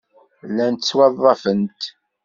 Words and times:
Llant 0.49 0.79
ttwaḍḍafent. 0.81 1.81